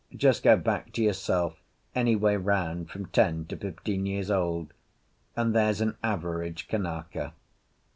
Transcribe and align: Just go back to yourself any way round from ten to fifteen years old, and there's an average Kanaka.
Just 0.15 0.41
go 0.41 0.57
back 0.57 0.93
to 0.93 1.03
yourself 1.03 1.61
any 1.93 2.15
way 2.15 2.35
round 2.35 2.89
from 2.89 3.05
ten 3.05 3.45
to 3.45 3.55
fifteen 3.55 4.07
years 4.07 4.31
old, 4.31 4.73
and 5.35 5.53
there's 5.53 5.79
an 5.79 5.95
average 6.01 6.67
Kanaka. 6.67 7.33